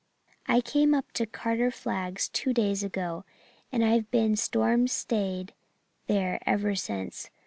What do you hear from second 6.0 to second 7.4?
there ever since.